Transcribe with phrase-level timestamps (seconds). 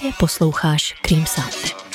[0.00, 1.89] Právě posloucháš Cream Sound.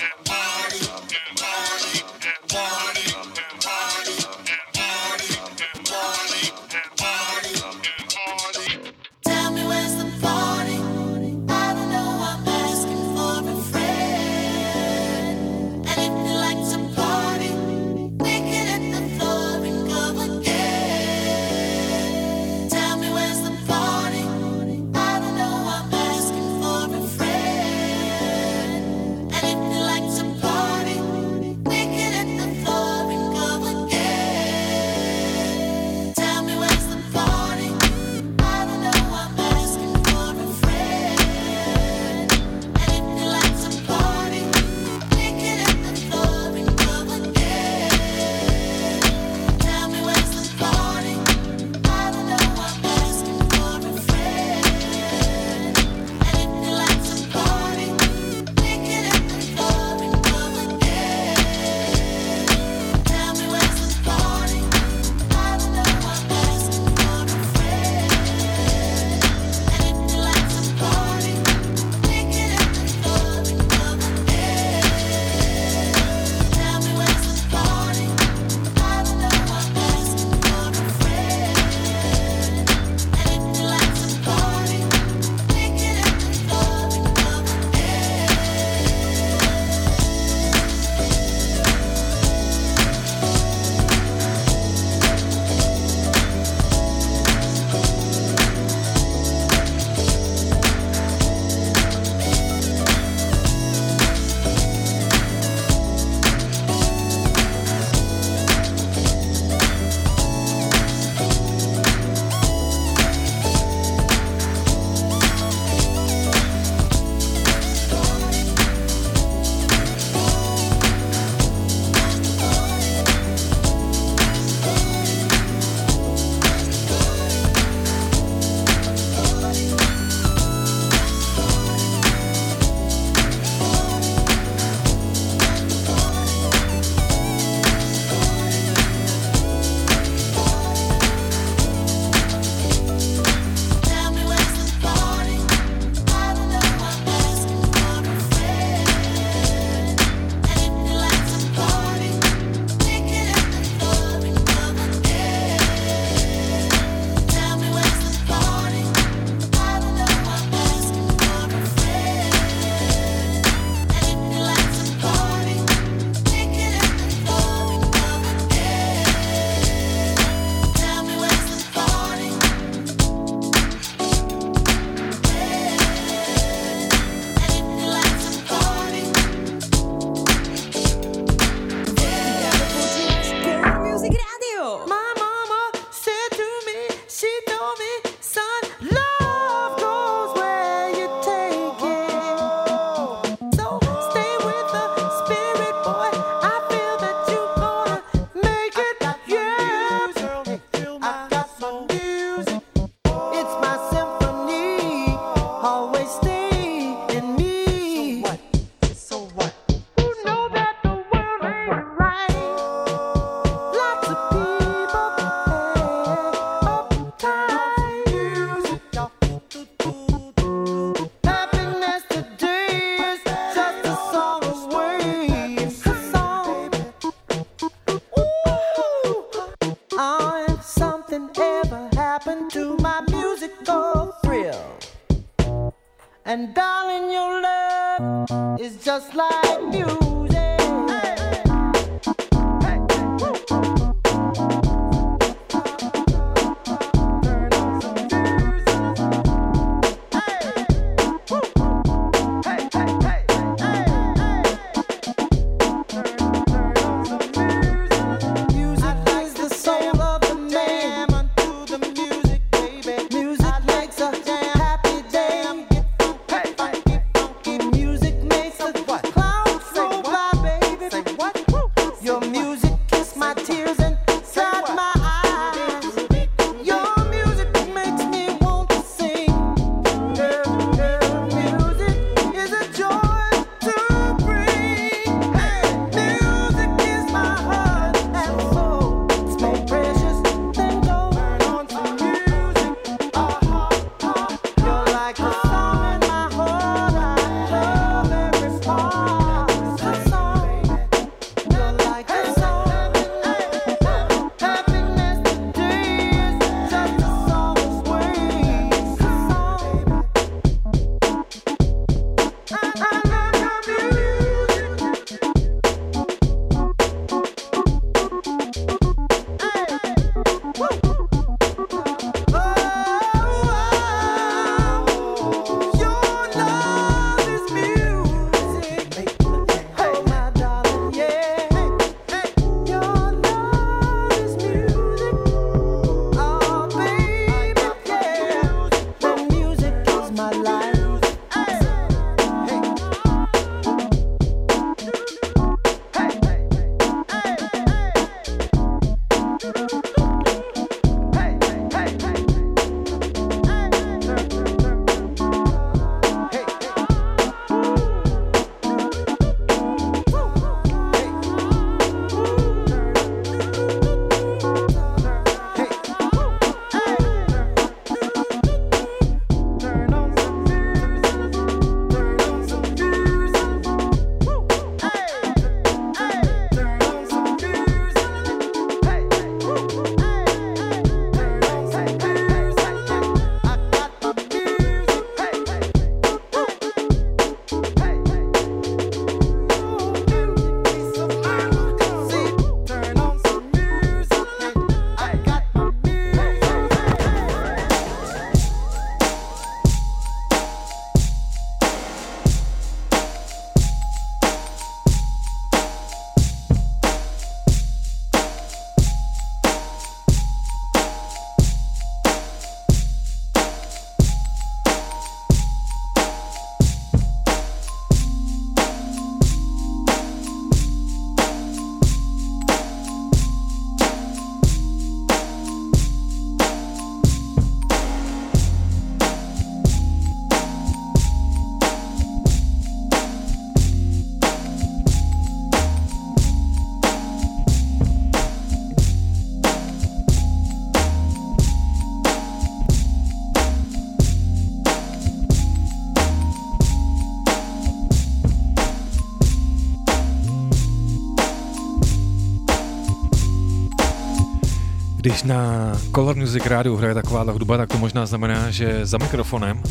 [455.05, 459.63] Když na Color Music rádiu hraje taková hudba, tak to možná znamená, že za mikrofonem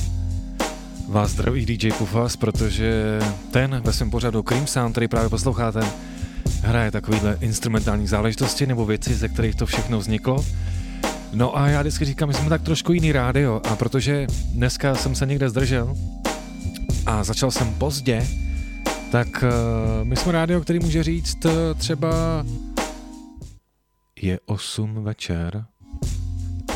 [1.08, 3.18] vás zdraví DJ Pufas, protože
[3.50, 5.80] ten ve svém pořadu Cream Sound, který právě posloucháte,
[6.62, 10.44] hraje takovýhle instrumentální záležitosti nebo věci, ze kterých to všechno vzniklo.
[11.32, 15.14] No a já vždycky říkám, že jsme tak trošku jiný rádio a protože dneska jsem
[15.14, 15.96] se někde zdržel
[17.06, 18.26] a začal jsem pozdě,
[19.10, 22.44] tak uh, my jsme rádio, který může říct uh, třeba
[24.24, 25.64] je 8 večer.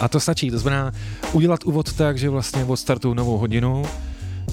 [0.00, 0.92] A to stačí, to znamená
[1.32, 3.82] udělat úvod tak, že vlastně odstartuju novou hodinu,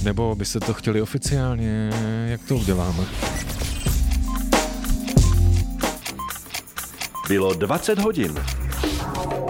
[0.03, 1.89] nebo byste to chtěli oficiálně,
[2.25, 3.03] jak to uděláme?
[7.27, 8.36] Bylo 20 hodin.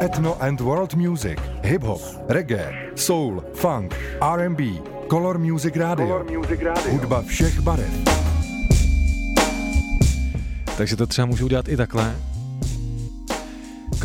[0.01, 4.63] Ethno and World Music, hip-hop, reggae, soul, funk, R&B,
[5.09, 6.07] Color Music Radio.
[6.07, 6.93] Color Music Radio.
[6.93, 7.89] Hudba všech barev.
[10.77, 12.15] Takže to třeba můžu udělat i takhle.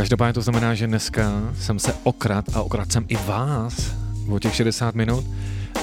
[0.01, 3.95] Každopádně to znamená, že dneska jsem se okrad a okrad jsem i vás
[4.29, 5.25] o těch 60 minut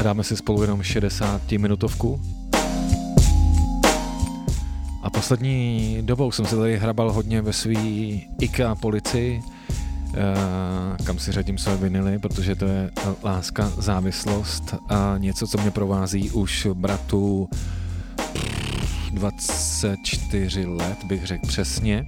[0.03, 2.21] dáme si spolu jenom 60 minutovku.
[5.03, 9.41] A poslední dobou jsem se tady hrabal hodně ve svý IKEA policii,
[10.13, 12.91] eh, kam si řadím své vinily, protože to je
[13.24, 17.50] láska, závislost a něco, co mě provází už bratu
[19.12, 22.05] 24 let, bych řekl přesně.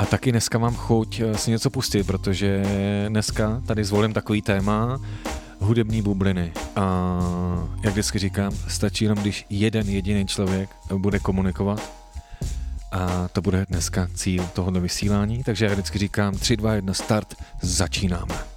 [0.00, 2.62] A taky dneska mám chuť eh, si něco pustit, protože
[3.08, 5.00] dneska tady zvolím takový téma
[5.58, 6.52] hudební bubliny.
[6.76, 7.18] A
[7.84, 11.92] jak vždycky říkám, stačí jenom, když jeden jediný člověk bude komunikovat.
[12.92, 17.34] A to bude dneska cíl tohoto vysílání, takže já vždycky říkám 3, 2, 1, start,
[17.62, 18.49] začínáme.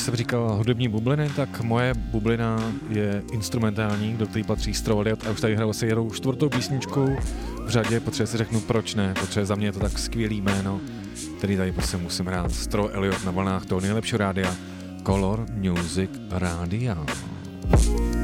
[0.00, 5.30] Když jsem říkal hudební bubliny, tak moje bublina je instrumentální, do které patří Stroeliot a
[5.30, 7.16] už tady hraju asi jedou čtvrtou písničku
[7.64, 10.80] v řadě, protože si řeknu proč ne, protože za mě je to tak skvělý jméno,
[11.38, 12.52] který tady prostě musím hrát.
[12.52, 14.54] Stro Elliot na vlnách toho nejlepšího rádia,
[15.06, 17.06] Color Music Radio.
[17.72, 18.19] One,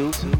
[0.00, 0.30] two.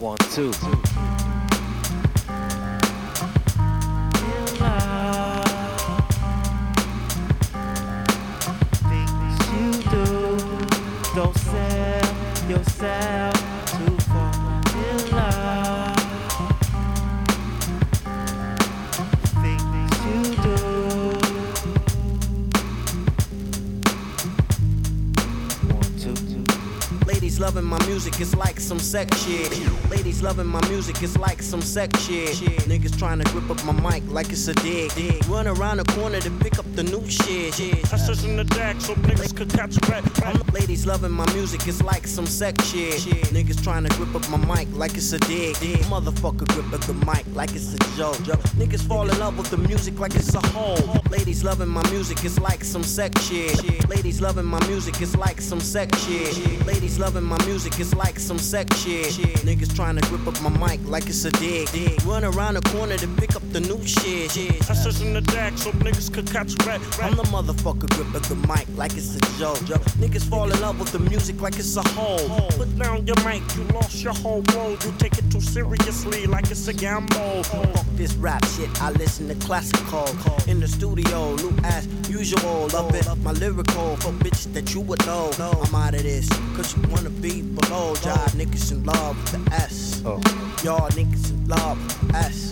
[0.00, 0.93] One, two.
[28.18, 29.50] Music, it's like some sex shit.
[29.90, 32.36] Ladies loving my music, it's like some sex shit.
[32.68, 34.92] Niggas trying to grip up my mic like it's a dig.
[35.26, 37.58] Run around the corner to pick up the new shit.
[37.92, 40.04] I in the deck so niggas could catch a.
[40.52, 42.94] Ladies loving my music, it's like some sex shit.
[43.34, 45.58] Niggas trying to grip up my mic like it's a dick.
[45.58, 45.80] dig.
[45.92, 48.16] Motherfucker grip up the mic like it's a joke.
[48.56, 50.78] Niggas fall in love with the music like it's a hole.
[51.10, 53.88] Ladies loving my music, it's like some sex shit.
[53.88, 56.66] Ladies loving my music, it's like some sex shit.
[56.66, 59.12] Ladies loving my music, it's like some sex shit.
[59.44, 61.68] Niggas trying to grip up my mic like it's a dig.
[62.04, 64.34] Run around the corner to pick up the new shit.
[64.70, 66.80] I search in the deck so niggas could catch rat.
[67.02, 69.58] I'm the motherfucker grip up the mic like it's a joke.
[69.98, 72.48] Niggas fall in love with the music like it's a hole.
[72.50, 74.84] Put down your mic, you lost your whole world.
[74.84, 77.42] You take it too seriously like it's a gamble.
[77.44, 80.06] Fuck this rap shit, I listen to classical.
[80.46, 82.68] In the studio, loop as usual.
[82.72, 85.30] Love it, my lyrical for bitches that you would know.
[85.38, 87.94] I'm out of this, cause you wanna be below.
[87.96, 88.00] Oh.
[88.04, 90.02] Y'all niggas in love with the S.
[90.02, 92.43] Y'all niggas in love with the S.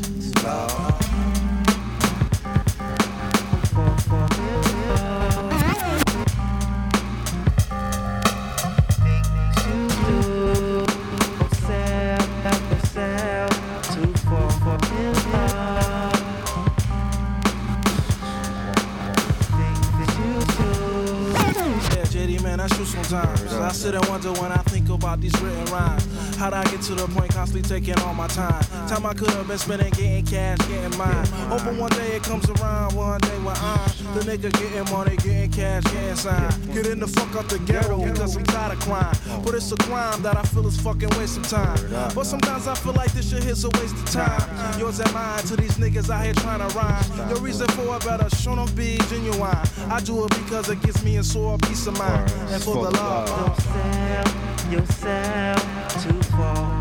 [22.22, 23.52] JD, man, that's true sometimes.
[23.52, 26.36] I sit and wonder when I think about these written rhymes.
[26.36, 28.62] How'd I get to the point constantly taking all my time?
[28.86, 31.26] Time I could have been spending getting cash, getting mine.
[31.50, 35.50] Hoping one day it comes around, one day when I'm the nigga getting money, getting
[35.50, 36.74] cash, getting signed.
[36.74, 39.16] Getting the fuck out the ghetto because I'm tired of crime.
[39.44, 41.78] But it's a crime that I feel is fucking waste of time.
[42.14, 44.78] But sometimes I feel like this shit is a waste of time.
[44.78, 47.28] Yours and mine to these niggas out here trying to rhyme.
[47.30, 49.56] Your reason for it better show them be genuine.
[49.90, 52.30] I do it because it gives me a sore peace of mind.
[52.50, 53.28] And for the love.
[53.28, 56.71] Don't sell yourself too far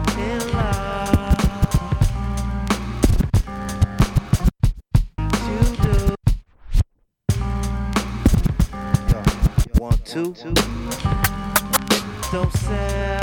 [10.23, 10.37] Don't
[12.53, 13.20] sell.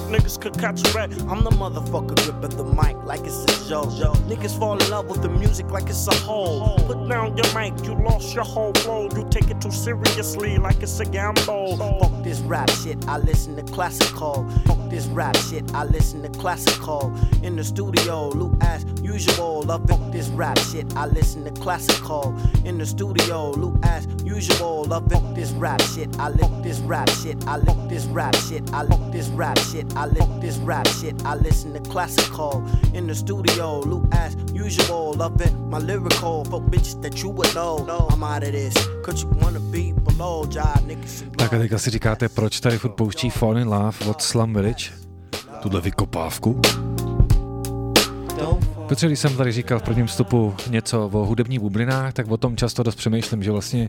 [0.00, 1.10] Niggas could catch a rat.
[1.28, 3.90] I'm the motherfucker gripping the mic like it's a joke.
[4.28, 6.76] Niggas fall in love with the music like it's a hole.
[6.86, 9.08] Put down your mic, you lost your whole flow.
[9.14, 11.76] You take it too seriously like it's a gamble.
[11.76, 14.48] Fuck this rap shit, I listen to classical.
[14.66, 17.12] Fuck this rap shit, I listen to classical.
[17.42, 19.62] In the studio, loop as usual.
[19.62, 22.34] Fuck this rap shit, I listen to classical.
[22.64, 24.84] In the studio, loop as usual.
[24.84, 25.12] Love it.
[25.12, 28.82] Fuck this rap shit, I lick this rap shit, I lick this rap shit, I
[28.84, 32.62] lick this rap shit, I lick this rap shit, I listen to classical.
[32.94, 35.14] In the studio, loop as usual.
[35.18, 35.52] Love it.
[35.70, 38.08] My lyrical for bitches that you would know.
[38.10, 40.46] I'm out of this, cause you wanna be below.
[40.46, 41.22] Job niggas.
[41.22, 44.54] in Tak a teďka si říkáte, proč tady furt pouští Fall in Love od Slum
[44.54, 44.90] Village?
[45.62, 46.60] Tuhle vykopávku.
[48.92, 52.56] Protože když jsem tady říkal v prvním vstupu něco o hudebních bublinách, tak o tom
[52.56, 53.88] často dost přemýšlím, že vlastně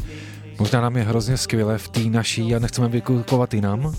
[0.60, 3.94] možná nám je hrozně skvěle v té naší a nechceme vykupovat jinam.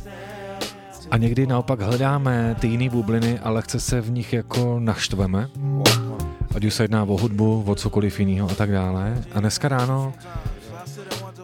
[1.10, 5.48] A někdy naopak hledáme ty jiné bubliny, ale chce se v nich jako naštveme.
[6.54, 9.24] Ať už se jedná o hudbu, o cokoliv jiného a tak dále.
[9.34, 10.12] A dneska ráno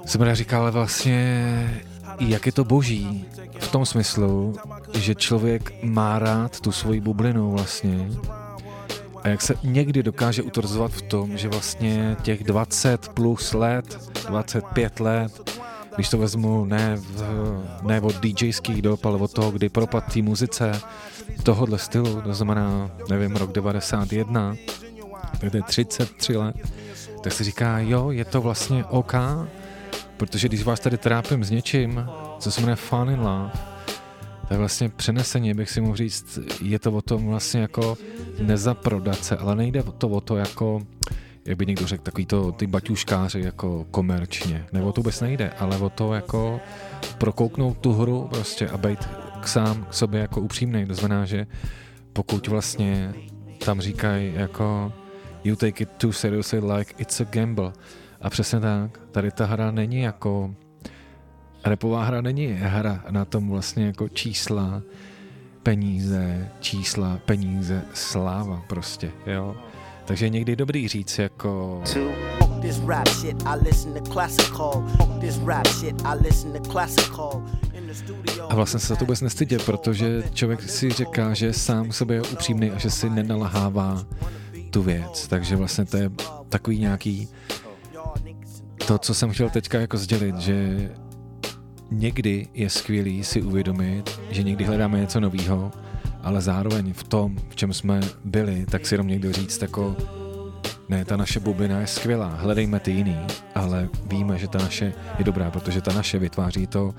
[0.07, 1.83] jsem říkal, ale vlastně
[2.21, 3.25] jak je to boží
[3.59, 4.55] v tom smyslu,
[4.95, 8.09] že člověk má rád tu svoji bublinu vlastně
[9.23, 15.01] a jak se někdy dokáže utvrzovat v tom, že vlastně těch 20 plus let, 25
[15.01, 15.61] let,
[15.95, 17.23] když to vezmu ne, v,
[17.83, 20.73] ne od DJských dob, ale od toho, kdy propad té muzice
[21.43, 24.55] tohohle stylu, to znamená, nevím, rok 91,
[25.41, 26.57] tak to je 33 let,
[27.23, 29.15] tak si říká, jo, je to vlastně OK,
[30.17, 32.07] protože když vás tady trápím s něčím,
[32.39, 33.51] co se jmenuje Fun in Love,
[34.51, 37.99] tak vlastně přeneseně bych si mohl říct, je to o tom vlastně jako
[38.41, 40.83] nezaprodat se, ale nejde to o to jako,
[41.45, 45.79] jak by někdo řekl, takový to, ty baťuškáři jako komerčně, nebo to vůbec nejde, ale
[45.79, 46.61] o to jako
[47.19, 49.09] prokouknout tu hru prostě a být
[49.41, 51.47] k sám k sobě jako upřímný, to znamená, že
[52.13, 53.15] pokud vlastně
[53.65, 54.93] tam říkají jako
[55.45, 57.73] you take it too seriously like it's a gamble.
[58.21, 60.55] A přesně tak, tady ta hra není jako
[61.65, 64.83] repová hra není hra na tom vlastně jako čísla,
[65.63, 69.57] peníze, čísla, peníze, sláva prostě, jo.
[70.05, 71.83] Takže je někdy dobrý říct jako
[78.49, 82.23] a vlastně se za to vůbec nestydě, protože člověk si říká, že sám sobě je
[82.23, 84.05] upřímný a že si nenalahává
[84.71, 85.29] tu věc.
[85.29, 86.11] Takže vlastně to je
[86.49, 87.29] takový nějaký
[88.87, 90.89] to, co jsem chtěl teďka jako sdělit, že
[91.91, 95.73] někdy je skvělý si uvědomit, že někdy hledáme něco nového,
[96.23, 99.97] ale zároveň v tom, v čem jsme byli, tak si jenom někdo říct jako
[100.89, 103.17] ne, ta naše bublina je skvělá, hledejme ty jiný,
[103.55, 106.95] ale víme, že ta naše je dobrá, protože ta naše vytváří to,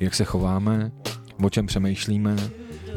[0.00, 0.92] jak se chováme,
[1.42, 2.36] o čem přemýšlíme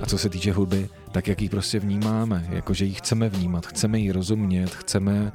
[0.01, 3.99] a co se týče hudby, tak jak ji prostě vnímáme, jakože ji chceme vnímat, chceme
[3.99, 5.31] ji rozumět, chceme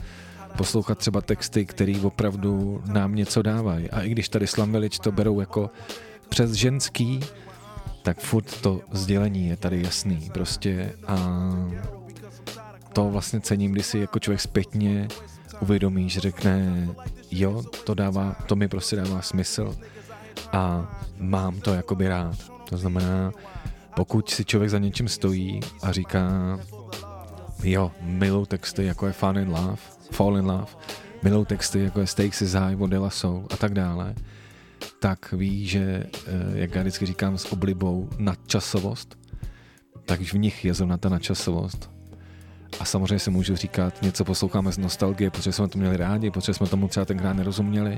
[0.57, 3.91] poslouchat třeba texty, které opravdu nám něco dávají.
[3.91, 5.71] A i když tady Slam Village to berou jako
[6.29, 7.21] přes ženský,
[8.03, 11.17] tak furt to sdělení je tady jasný prostě a
[12.93, 15.09] to vlastně cením, když si jako člověk zpětně
[15.61, 16.89] uvědomí, že řekne,
[17.31, 19.77] jo, to dává, to mi prostě dává smysl
[20.53, 22.37] a mám to jakoby rád.
[22.69, 23.33] To znamená,
[23.97, 26.59] pokud si člověk za něčím stojí a říká,
[27.63, 30.67] jo, milou texty, jako je Fall in Love, Fall in Love,
[31.23, 34.15] milou texty, jako je Stakes is High od De La Soul a tak dále,
[35.01, 39.19] tak ví, že, eh, jak já vždycky říkám s oblibou, nadčasovost,
[40.05, 41.91] tak v nich je zrovna ta nadčasovost.
[42.81, 46.55] A samozřejmě si můžu říkat, něco posloucháme z nostalgie, protože jsme to měli rádi, protože
[46.55, 47.97] jsme tomu třeba tenkrát nerozuměli.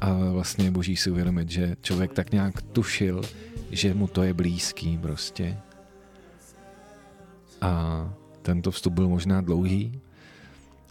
[0.00, 3.22] A vlastně je boží si uvědomit, že člověk tak nějak tušil,
[3.70, 5.58] že mu to je blízký prostě.
[7.60, 8.04] A
[8.42, 10.00] tento vstup byl možná dlouhý.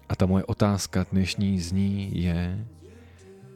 [0.09, 2.65] A ta moje otázka dnešní zní je,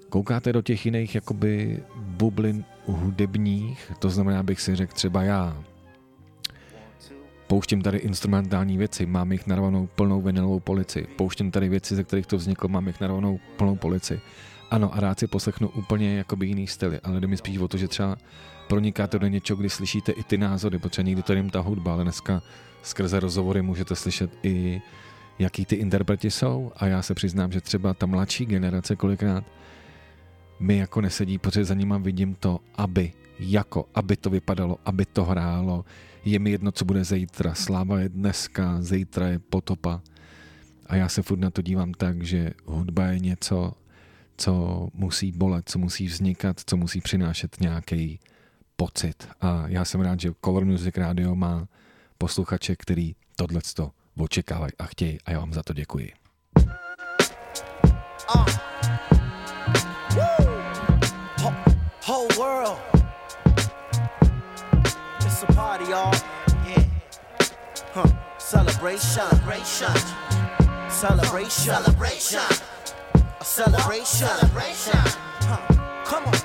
[0.09, 5.63] koukáte do těch jiných jakoby bublin hudebních, to znamená, bych si řekl třeba já,
[7.47, 12.25] pouštím tady instrumentální věci, mám jich narvanou plnou vinilovou polici, pouštím tady věci, ze kterých
[12.25, 14.21] to vzniklo, mám jich narvanou plnou polici.
[14.71, 17.77] Ano, a rád si poslechnu úplně jakoby jiný styly, ale jde mi spíš o to,
[17.77, 18.17] že třeba
[18.67, 21.93] pronikáte do něčeho, kdy slyšíte i ty názory, protože někdy to je jen ta hudba,
[21.93, 22.41] ale dneska
[22.83, 24.81] skrze rozhovory můžete slyšet i
[25.39, 29.43] jaký ty interpreti jsou a já se přiznám, že třeba ta mladší generace kolikrát
[30.59, 35.25] mi jako nesedí, protože za nima vidím to, aby, jako, aby to vypadalo, aby to
[35.25, 35.85] hrálo.
[36.25, 37.53] Je mi jedno, co bude zítra.
[37.53, 40.01] Sláva je dneska, zítra je potopa.
[40.87, 43.73] A já se furt na to dívám tak, že hudba je něco,
[44.37, 48.19] co musí bolet, co musí vznikat, co musí přinášet nějaký
[48.75, 49.27] pocit.
[49.41, 51.67] A já jsem rád, že Color Music Radio má
[52.17, 56.11] posluchače, který tohleto očekávají a chtějí a já vám za to děkuji.
[58.35, 58.45] Uh.
[62.05, 62.79] Whole world.
[65.21, 66.11] It's a party, y'all.
[66.67, 66.83] Yeah.
[67.93, 68.05] Huh.
[68.37, 69.29] Celebration.
[69.29, 69.95] Celebration.
[70.89, 71.73] Celebration.
[71.73, 72.41] Celebration.
[73.39, 74.27] A celebration.
[74.27, 74.99] Celebration.
[75.47, 76.03] Huh.
[76.05, 76.42] Come on.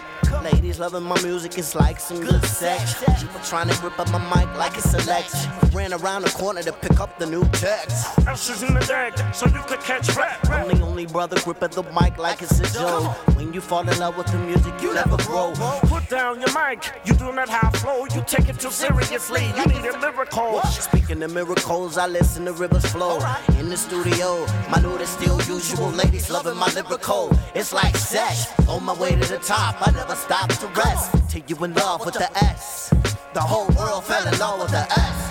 [0.53, 3.05] Ladies loving my music, it's like some good sex.
[3.21, 5.47] People trying to grip up my mic like it's a Lex.
[5.75, 8.19] Ran around the corner to pick up the new text.
[8.27, 10.39] Ashes in the deck, so you could catch rap.
[10.49, 13.15] I'm the only brother gripping the mic like it's a joke.
[13.37, 15.53] When you fall in love with the music, you never grow.
[15.83, 18.07] Put down your mic, you do not have flow.
[18.15, 20.63] You take it too seriously, you need a miracle.
[20.63, 23.19] Speaking of miracles, I listen to rivers flow.
[23.59, 25.91] In the studio, my mood is still usual.
[25.91, 27.31] Ladies loving my lyrical.
[27.55, 28.47] It's like sex.
[28.67, 31.11] On my way to the top, I never stop to rest.
[31.29, 32.91] Till you in love with the S.
[33.35, 35.29] The whole world fell in love with the S.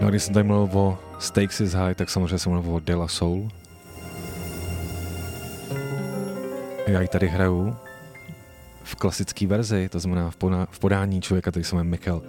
[0.00, 2.80] No a když jsem tady mluvil o Stakes is High, tak samozřejmě jsem mluvil o
[2.80, 3.48] De La Soul.
[6.86, 7.76] Já ji tady hraju
[8.84, 10.30] v klasické verzi, to znamená
[10.70, 12.22] v podání člověka, který se jmenuje Michael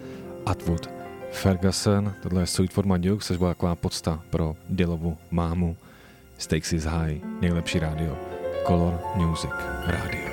[0.46, 1.03] Atwood
[1.34, 2.14] Ferguson.
[2.24, 5.78] Tohle je Sweet for My což byla taková podsta pro Dylovu mámu.
[6.38, 8.18] Stakes is High, nejlepší rádio.
[8.68, 9.52] Color Music
[9.88, 10.33] Radio.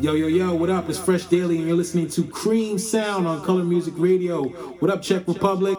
[0.00, 0.90] Yo, yo, yo, what up?
[0.90, 4.42] It's Fresh Daily, and you're listening to Cream Sound on Color Music Radio.
[4.80, 5.78] What up, Czech Republic?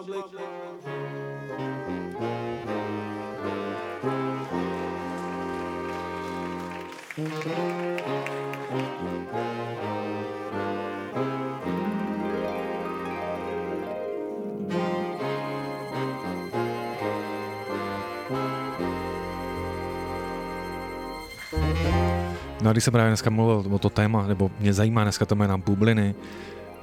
[22.66, 25.34] No a když jsem právě dneska mluvil o to téma, nebo mě zajímá dneska to
[25.34, 26.14] jména bubliny,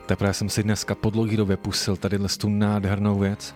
[0.05, 3.55] teprve jsem si dneska po dlouhý době pusil tady tu nádhernou věc.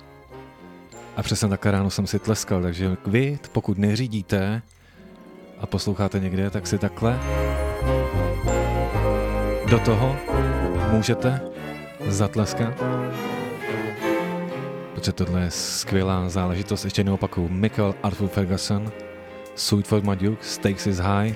[1.17, 4.61] A přesně takhle ráno jsem si tleskal, takže vy, pokud neřídíte
[5.59, 7.19] a posloucháte někde, tak si takhle
[9.69, 10.15] do toho
[10.91, 11.41] můžete
[12.07, 12.83] zatleskat.
[14.95, 16.83] Protože tohle je skvělá záležitost.
[16.83, 17.49] Ještě jednou opakuju.
[17.49, 18.91] Michael Arthur Ferguson,
[19.55, 21.35] Sweet for My Duke, Stakes is High.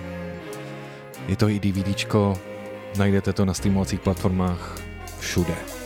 [1.27, 2.37] Je to i DVDčko,
[2.97, 4.81] najdete to na streamovacích platformách
[5.19, 5.80] všude.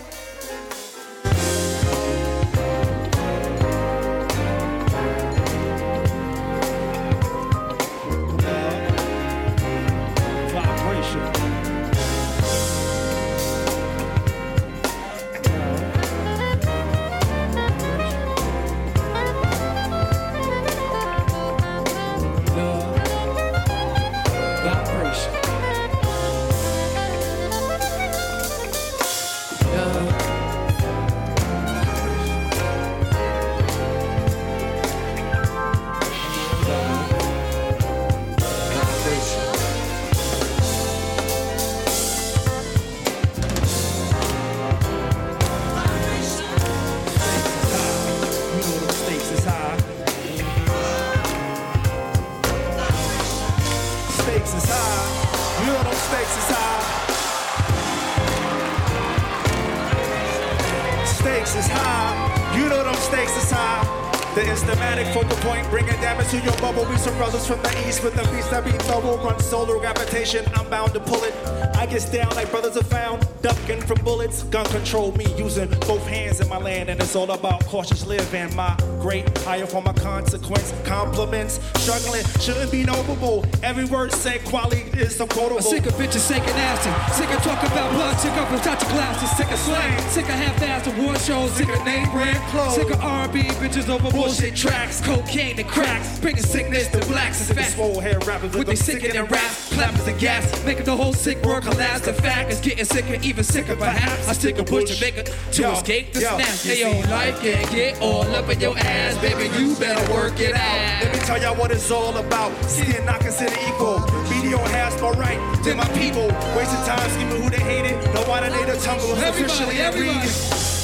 [61.35, 62.57] Stakes is high.
[62.57, 64.14] You know them stakes is high.
[64.35, 66.83] The instamatic focal point, bringing damage to your bubble.
[66.89, 69.17] We some brothers from the east with the beats that be double.
[69.19, 71.33] Run solar gravitation, I'm bound to pull it.
[71.77, 74.43] I get down like brothers are found, ducking from bullets.
[74.43, 78.53] Gun control me using both hands in my land, and it's all about cautious living.
[78.57, 80.73] My great higher for my consequence.
[80.83, 83.45] Compliments, struggling shouldn't be noble.
[83.63, 85.57] Every word said, quality is so quotable.
[85.57, 86.91] I'm sick of bitches shaking nasty.
[87.13, 88.19] Sick of talking about blood.
[88.19, 89.31] Sick of Versace glasses.
[89.37, 90.09] Sick of slang.
[90.09, 91.51] Sick of half-assed award shows.
[91.53, 92.75] Sick of name brand clothes.
[92.75, 95.01] Sick of R&B bitches over bullshit tracks.
[95.01, 96.19] Cocaine and cracks.
[96.19, 100.19] Bringing sickness to blacks and Sick swole hair rappers With they sickening raps, clappers and
[100.19, 102.05] gas, making the whole sick world collapse.
[102.05, 104.27] The fact is getting sicker, even sicker perhaps.
[104.27, 106.47] I stick a push to make it to Yo, escape the yo, snap.
[106.47, 109.45] Hey yo, see- life can get all up in your ass, baby.
[109.59, 111.03] You better work it out.
[111.03, 112.51] Let me tell y'all what it's all about.
[112.65, 113.99] Skin not considered equal.
[114.29, 116.27] Media has more right than my people.
[116.55, 117.95] Wasting time scheming who they hated.
[118.13, 120.19] No why they the tumble officially everybody.
[120.19, 120.27] everybody.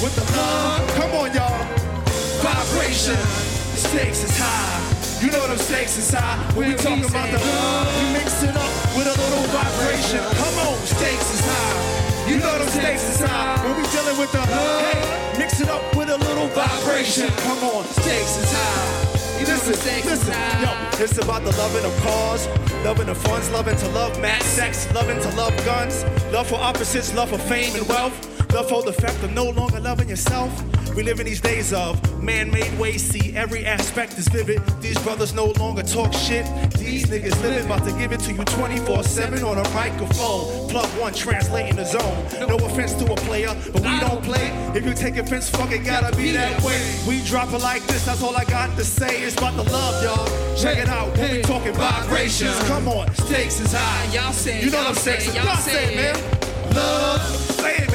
[0.02, 0.96] With the love.
[0.96, 1.81] Come on, y'all.
[2.42, 3.18] Vibration,
[3.78, 4.82] stakes is high.
[5.22, 6.38] You know them stakes is high.
[6.54, 10.22] When we When talking about the love, we mix it up with a little vibration.
[10.42, 12.02] Come on, stakes is high.
[12.30, 13.62] You know them stakes is high.
[13.66, 17.28] When we dealing with the hey, mix it up with a little vibration.
[17.46, 19.40] Come on, Stakes is high.
[19.40, 19.74] You Listen,
[20.06, 22.48] listen, yo, it's about the loving of cause,
[22.86, 27.14] loving the funds, loving to love mad sex, loving to love guns, love for opposites,
[27.16, 28.16] love for fame and wealth,
[28.54, 30.52] love for the fact of no longer loving yourself.
[30.96, 34.62] We live in these days of man-made ways, see every aspect is vivid.
[34.82, 36.46] These brothers no longer talk shit.
[36.78, 40.70] These niggas living, about to give it to you 24-7 on a microphone.
[40.70, 42.48] Plug one, translating the zone.
[42.50, 44.50] No offense to a player, but we don't play.
[44.76, 46.82] If you take offense, fuck it, gotta be that way.
[47.08, 49.22] We drop it like this, that's all I got to say.
[49.24, 50.56] It's about the love, y'all.
[50.58, 52.58] Check it out, when we talking vibrations.
[52.68, 54.14] Come on, stakes is high.
[54.14, 55.26] Y'all say, You know y'all them stakes.
[55.26, 56.42] say, Y'all say man.
[56.76, 57.22] Love.
[57.22, 57.90] Say it, man.
[57.90, 57.91] Come on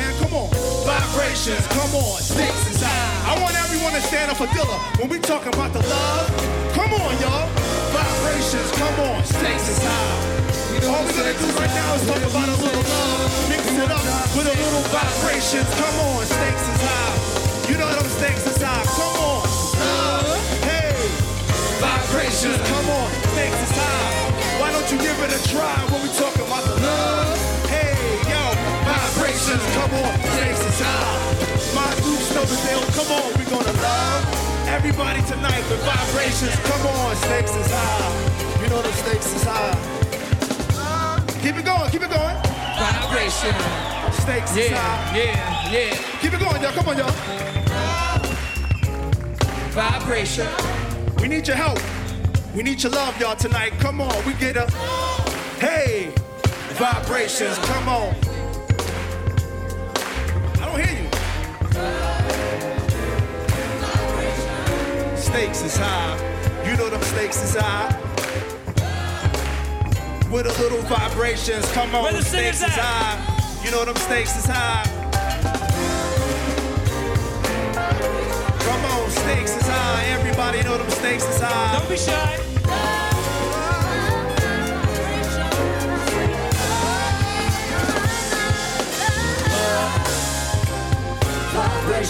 [1.16, 1.66] vibrations.
[1.68, 3.32] Come on, stakes is high.
[3.32, 6.28] I want everyone to stand up for Dilla when we talking about the love.
[6.76, 7.48] Come on, y'all.
[7.88, 8.68] Vibrations.
[8.76, 10.92] Come on, stakes is high.
[10.92, 13.48] All we gonna do right now is talk about a little love.
[13.48, 14.04] Mix it up
[14.36, 15.68] with a little vibrations.
[15.80, 17.16] Come on, stakes is high.
[17.64, 18.84] You know them stakes is high.
[18.84, 19.40] Come on.
[19.80, 20.36] Love.
[20.68, 20.92] Hey.
[21.80, 22.60] Vibrations.
[22.60, 24.60] Come on, stakes is high.
[24.60, 27.35] Why don't you give it a try when we talking about the love?
[29.46, 31.70] Since come on, today's the high.
[31.70, 32.82] My groups know the deal.
[32.98, 35.62] Come on, we gonna love everybody tonight.
[35.70, 36.50] The vibrations.
[36.66, 38.60] Come on, stakes is high.
[38.60, 39.78] You know the stakes is high.
[41.42, 41.88] Keep it going.
[41.92, 42.34] Keep it going.
[42.74, 43.54] Vibration.
[44.18, 45.16] Stakes yeah, is high.
[45.16, 45.94] Yeah, yeah.
[46.18, 46.72] Keep it going, y'all.
[46.72, 47.14] Come on, y'all.
[49.70, 50.48] Vibration.
[51.22, 51.78] We need your help.
[52.52, 53.74] We need your love, y'all, tonight.
[53.78, 54.68] Come on, we get a.
[55.60, 56.12] Hey,
[56.74, 58.35] vibrations, come on.
[65.36, 66.16] Stakes is high.
[66.66, 67.94] You know them stakes is high.
[70.32, 71.70] With a little vibrations.
[71.72, 73.62] Come on, Where the stakes is high.
[73.62, 74.82] You know them stakes is high.
[78.60, 80.04] Come on, stakes is high.
[80.06, 81.80] Everybody know them stakes is high.
[81.80, 82.46] Don't be shy.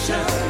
[0.07, 0.46] You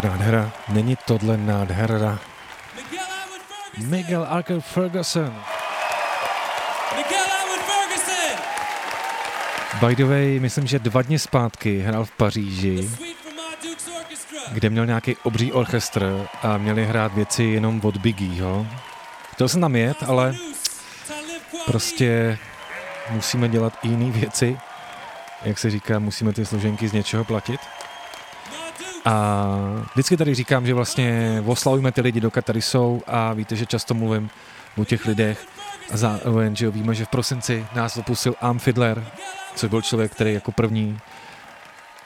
[0.00, 0.52] to nádhera?
[0.68, 2.18] Není tohle nádhera?
[3.78, 5.44] Miguel Allen Ferguson.
[6.96, 7.24] Miguel
[7.66, 8.38] Ferguson.
[9.80, 12.90] By the way, myslím, že dva dny zpátky hrál v Paříži,
[14.52, 18.66] kde měl nějaký obří orchestr a měli hrát věci jenom od Biggieho.
[19.32, 20.34] Chtěl jsem tam jet, ale
[21.66, 22.38] prostě
[23.10, 24.58] musíme dělat jiné věci.
[25.42, 27.60] Jak se říká, musíme ty složenky z něčeho platit.
[29.08, 33.66] A vždycky tady říkám, že vlastně oslavujeme ty lidi, dokud tady jsou a víte, že
[33.66, 34.30] často mluvím
[34.76, 35.46] o těch lidech
[35.92, 39.06] a zároveň, že víme, že v prosinci nás opustil Am Fiddler,
[39.54, 40.98] což byl člověk, který jako první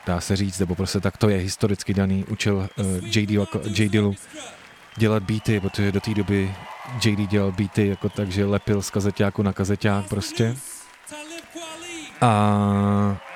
[0.06, 4.14] dá se říct, nebo prostě tak to je historicky daný, učil uh, JD, jako, JDilu
[4.96, 6.54] dělat beaty, protože do té doby
[7.04, 10.56] JD dělal beaty jako tak, že lepil z kazeťáku na kazeťák prostě.
[12.20, 13.31] A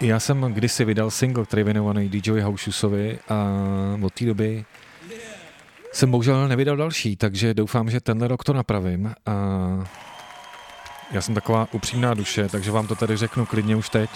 [0.00, 3.46] já jsem kdysi vydal single, který je věnovaný DJ Haushusovi a
[4.02, 4.64] od té doby
[5.92, 9.14] jsem bohužel nevydal další, takže doufám, že tenhle rok to napravím.
[9.26, 9.32] A
[11.10, 14.10] já jsem taková upřímná duše, takže vám to tady řeknu klidně už teď.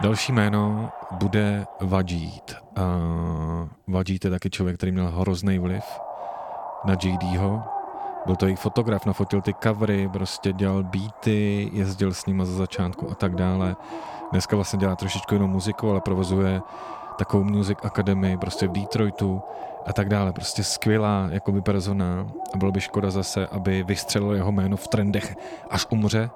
[0.00, 2.54] Další jméno bude Vajít.
[2.76, 2.82] A
[3.88, 5.84] Vajít je taky člověk, který měl hrozný vliv
[6.84, 7.62] na JDho.
[8.26, 13.10] Byl to i fotograf, nafotil ty covery, prostě dělal beaty, jezdil s nima za začátku
[13.10, 13.76] a tak dále.
[14.30, 16.60] Dneska vlastně dělá trošičku jinou muziku, ale provozuje
[17.18, 19.42] takovou Music Academy prostě v Detroitu
[19.86, 20.32] a tak dále.
[20.32, 25.36] Prostě skvělá jakoby persona a bylo by škoda zase, aby vystřelil jeho jméno v trendech,
[25.70, 26.30] až umře.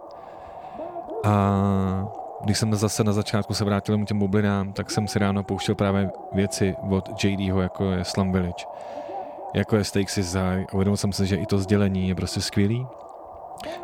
[1.25, 2.09] A
[2.45, 5.75] když jsem zase na začátku se vrátil k těm bublinám, tak jsem si ráno pouštěl
[5.75, 8.67] právě věci od JDho, jako je Slum Village,
[9.55, 12.87] jako je Stakes is High uvědomil jsem se, že i to sdělení je prostě skvělý.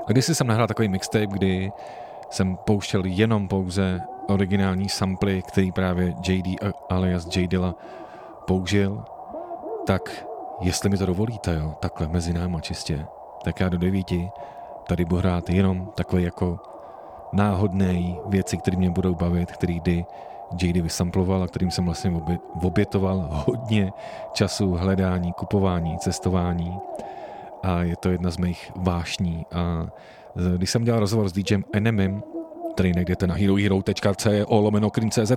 [0.06, 1.72] A když jsem nahrál takový mixtape, kdy
[2.30, 6.46] jsem pouštěl jenom pouze originální samply, který právě JD
[6.90, 7.74] alias J Dilla
[8.46, 9.04] použil,
[9.86, 10.26] tak
[10.60, 13.06] jestli mi to dovolíte, jo, takhle mezi náma čistě,
[13.44, 14.30] tak já do devíti
[14.86, 16.58] tady budu hrát jenom takový jako
[17.32, 20.04] náhodné věci, které mě budou bavit, který kdy
[20.62, 23.92] JD vysamploval a kterým jsem vlastně obě- obětoval hodně
[24.32, 26.78] času hledání, kupování, cestování.
[27.62, 29.86] A je to jedna z mých vášní a
[30.56, 32.22] když jsem dělal rozhovor s DJem Enemim,
[32.74, 35.32] který najdete na herohero.co lomeno CZ,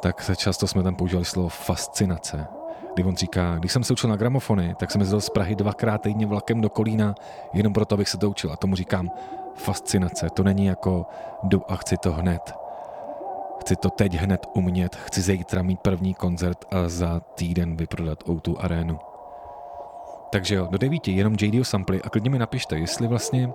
[0.00, 2.46] tak se často jsme tam používali slovo fascinace.
[2.94, 6.02] Kdy on říká, když jsem se učil na gramofony, tak jsem jezdil z Prahy dvakrát
[6.02, 7.14] týdně vlakem do Kolína,
[7.52, 8.52] jenom proto, abych se to učil.
[8.52, 9.10] A tomu říkám
[9.54, 10.30] fascinace.
[10.30, 11.06] To není jako
[11.42, 12.54] jdu a chci to hned.
[13.60, 18.56] Chci to teď hned umět, chci zítra mít první koncert a za týden vyprodat O2
[18.58, 18.98] arénu.
[20.30, 23.50] Takže jo, do devíti jenom JDO samply a klidně mi napište, jestli vlastně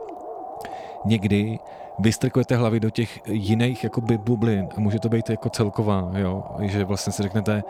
[1.05, 1.59] někdy
[1.99, 6.83] vystrkujete hlavy do těch jiných jakoby bublin a může to být jako celková, jo, že
[6.83, 7.63] vlastně si řeknete,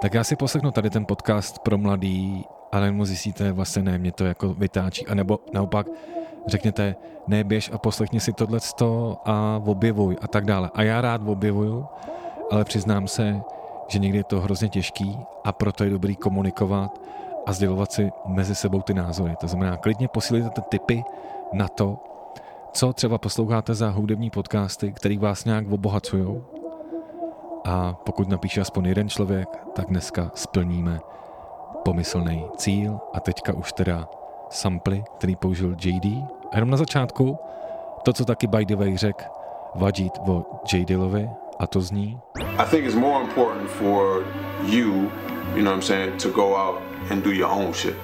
[0.00, 4.12] tak já si poslechnu tady ten podcast pro mladý, ale mu zjistíte, vlastně ne, mě
[4.12, 5.86] to jako vytáčí, anebo naopak
[6.46, 8.58] řekněte, ne, běž a poslechni si tohle
[9.24, 10.70] a objevuj a tak dále.
[10.74, 11.86] A já rád objevuju,
[12.50, 13.40] ale přiznám se,
[13.88, 17.00] že někdy je to hrozně těžký a proto je dobrý komunikovat
[17.46, 19.36] a sdělovat si mezi sebou ty názory.
[19.40, 21.04] To znamená, klidně posílíte ty tipy
[21.52, 21.98] na to,
[22.74, 26.42] co třeba posloucháte za hudební podcasty, který vás nějak obohacují.
[27.64, 31.00] A pokud napíše aspoň jeden člověk, tak dneska splníme
[31.84, 34.08] pomyslný cíl a teďka už teda
[34.50, 36.04] samply, který použil JD.
[36.52, 37.38] A jenom na začátku
[38.02, 39.28] to, co taky by the way řek
[39.74, 40.84] Vajid o J.
[40.84, 42.20] Dillovi, a to zní
[42.58, 44.24] I think it's more important for
[44.62, 45.10] you,
[45.54, 47.96] you know what I'm saying, to go out and do your own shit.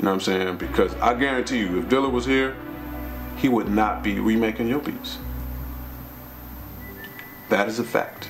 [0.00, 0.56] You know what I'm saying?
[0.56, 2.54] Because I guarantee you, if Dilla was here,
[3.36, 5.18] he would not be remaking your beats.
[7.50, 8.28] That is a fact.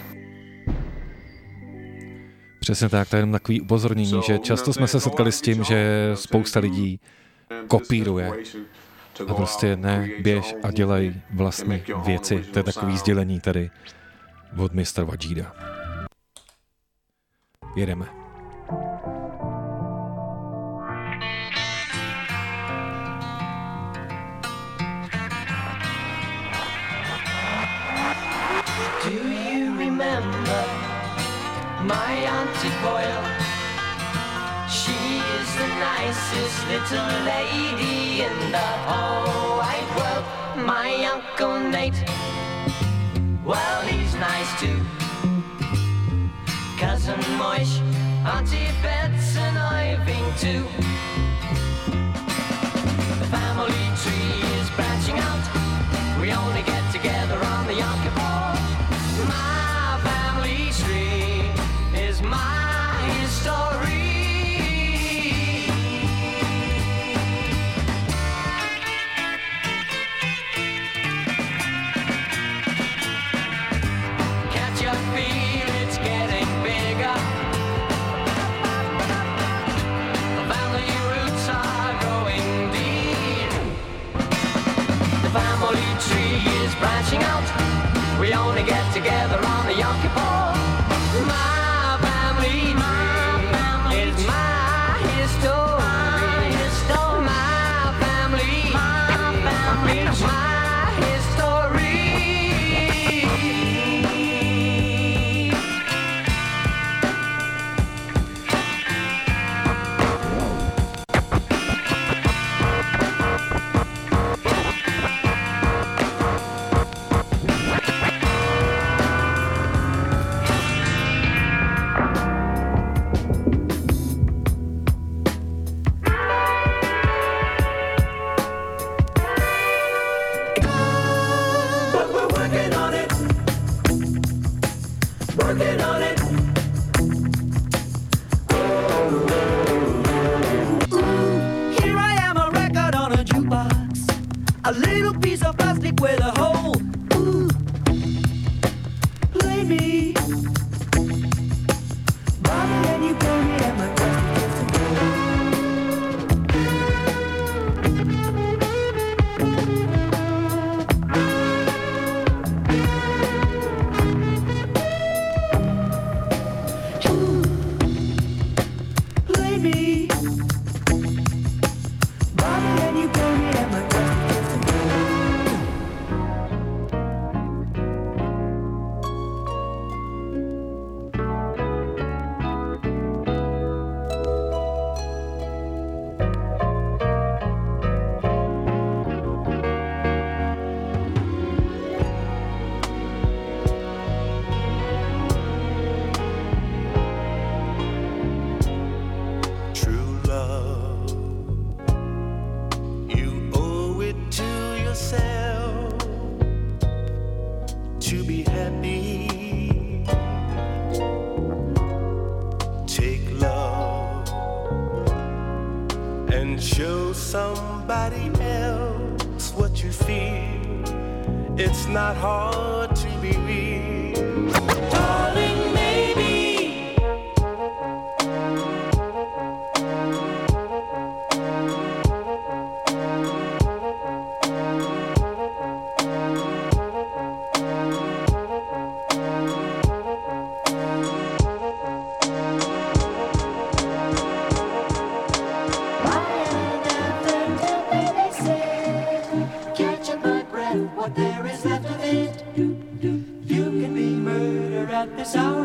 [2.61, 6.11] Přesně tak, to je jenom takový upozornění, že často jsme se setkali s tím, že
[6.15, 7.01] spousta lidí
[7.69, 8.33] kopíruje
[9.29, 12.45] a prostě ne, běž a dělej vlastní věci.
[12.53, 13.71] To je takový sdělení tady
[14.59, 15.55] od mistra Vajida.
[17.77, 18.20] Jedeme.
[31.91, 33.27] My Auntie Boyle?
[34.79, 34.99] She
[35.39, 40.25] is the nicest little lady in the whole wide world.
[40.73, 42.01] My Uncle Nate,
[43.45, 44.79] well, he's nice too.
[46.79, 47.75] Cousin Moish,
[48.35, 50.90] Auntie Bets and Irving too.
[86.81, 87.47] Branching out.
[88.19, 89.50] We only get together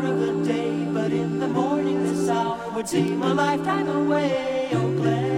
[0.04, 0.86] of the day.
[0.92, 4.68] But in the morning, this hour would seem a lifetime away.
[4.72, 5.35] Oh, Claire,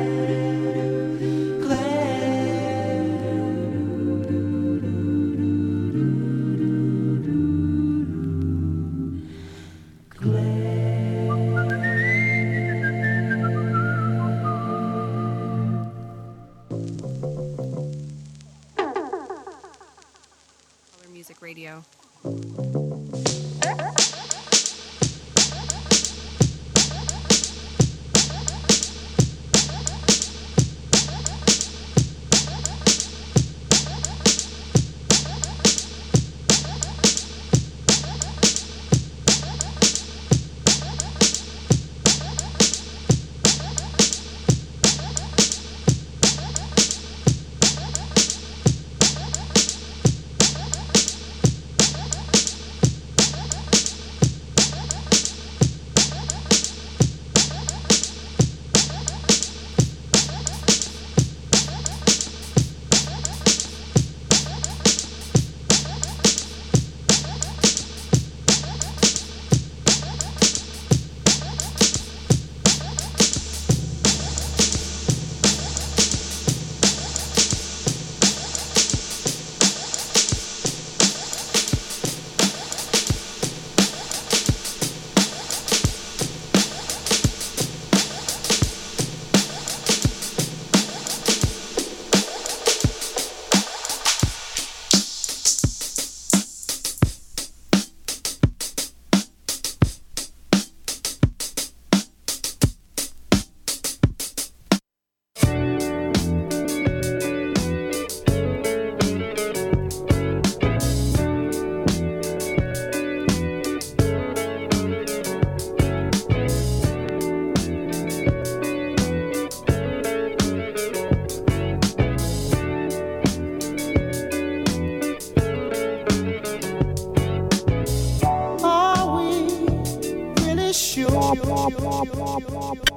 [131.71, 132.88] pop pop pop pop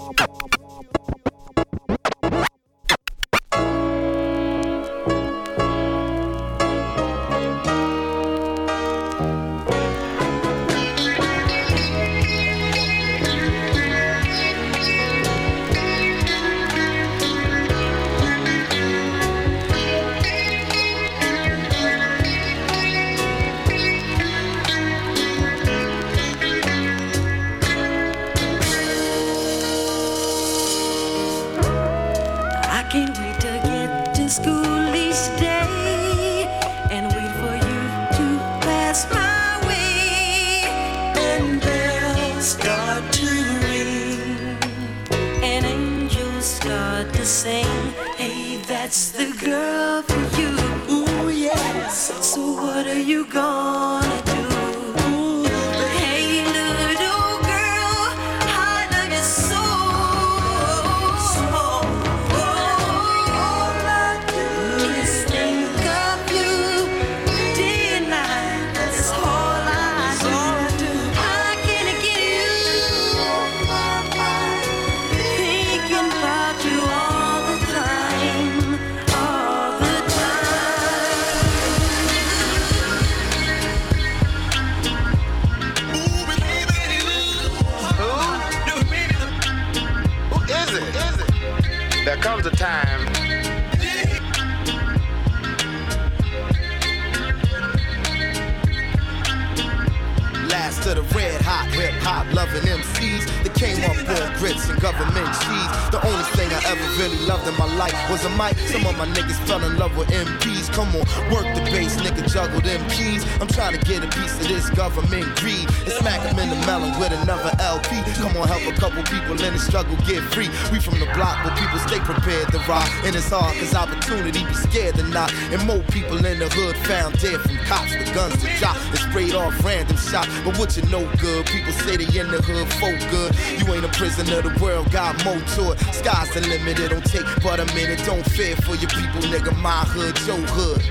[119.32, 120.49] people in the struggle get free.
[120.71, 122.88] We from the block where people stay prepared to rock.
[123.03, 125.32] And it's hard cause opportunity be scared to knock.
[125.51, 128.97] And more people in the hood found dead from cops with guns to drop and
[128.97, 130.27] sprayed off random shot.
[130.43, 133.32] But what you know good, people say they in the hood folk good.
[133.59, 135.79] You ain't a prisoner, the world got more to it.
[135.93, 138.03] Sky's the limit, it don't take but a minute.
[138.05, 139.55] Don't fear for your people, nigga.
[139.61, 140.82] My hood, your hood.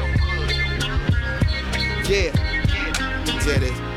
[2.09, 2.33] Yeah,
[3.45, 3.73] did it.
[3.73, 3.90] I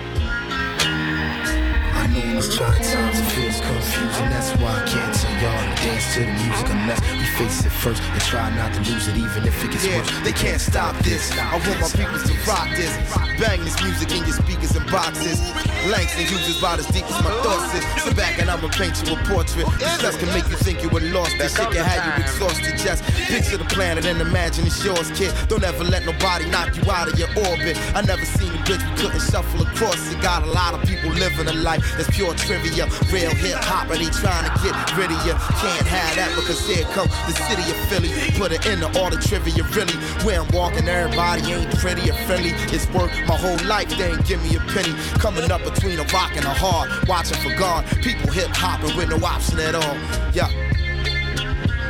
[2.16, 4.30] in these trying times it feels confusing.
[4.30, 7.72] That's why I can't tell y'all to dance to the music unless we face it
[7.72, 10.09] first and try not to lose it, even if it gets Yeah, worse.
[10.24, 11.32] they can't stop this.
[11.38, 12.93] I want my people to rock this.
[13.39, 15.41] Bang this music in your speakers and boxes.
[15.89, 17.84] Langston uses about as deep as my thoughts is.
[18.03, 19.68] Sit back and I'ma paint you a portrait.
[19.80, 21.38] This stress can make you think you were lost.
[21.38, 22.78] This shit can have you exhausted.
[22.78, 25.34] Just picture the planet and imagine it's yours, kid.
[25.49, 27.76] Don't ever let nobody knock you out of your orbit.
[27.95, 30.22] I never seen bitch we couldn't shuffle across it.
[30.22, 32.88] Got a lot of people living a life that's pure trivia.
[33.11, 35.36] Real hip hop, and they trying to get rid of you.
[35.59, 38.11] Can't have that because here come the city of Philly.
[38.39, 39.95] Put it in the all the trivia, really.
[40.26, 42.51] Where I'm walking, everybody ain't pretty or friendly.
[42.74, 44.93] It's work my whole life, they ain't give me a penny.
[45.20, 47.86] Coming up between a rock and a hard, watching for God.
[48.01, 49.97] People hip hopping with no option at all.
[50.34, 50.49] Yeah.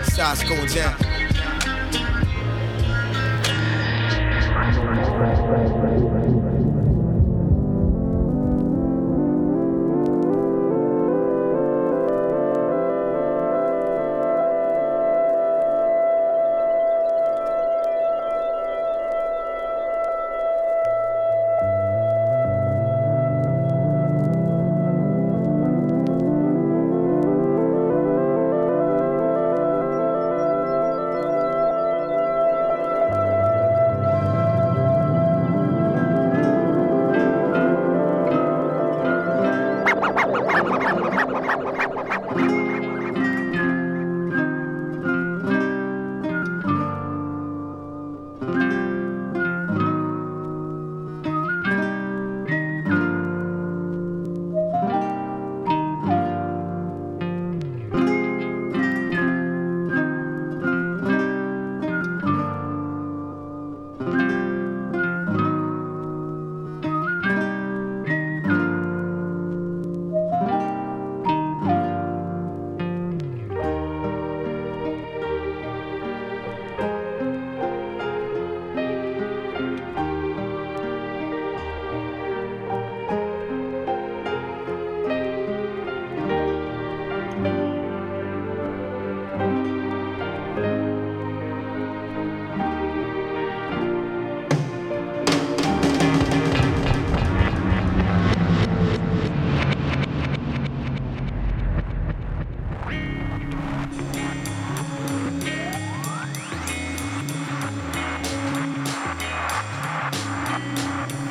[0.10, 0.96] Shots going down.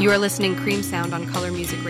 [0.03, 1.82] You are listening Cream Sound on Color Music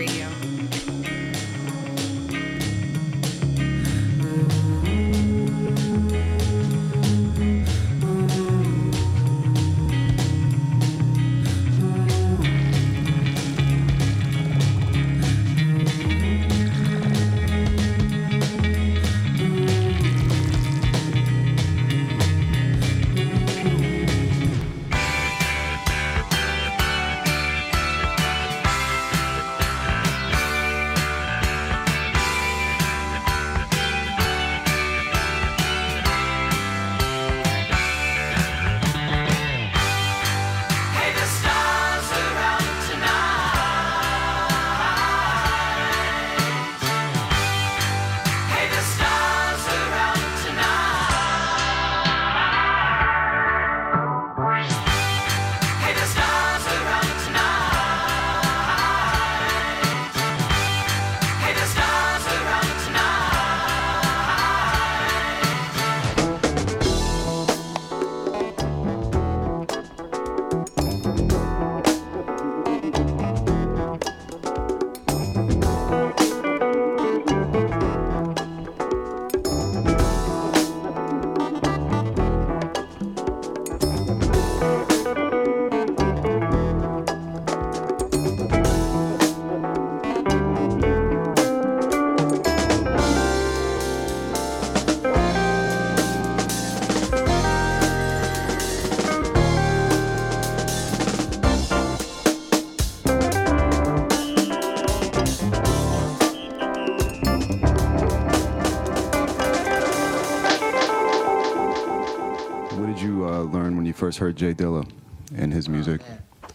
[114.13, 114.87] first heard Jay Dilla
[115.35, 115.99] and his music?